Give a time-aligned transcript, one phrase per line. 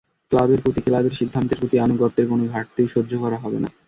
[0.31, 3.69] ক্লাবের প্রতি, ক্লাবের সিদ্ধান্তের প্রতি আনুগত্যের কোনো ঘাটতিও সহ্য করা হবে না।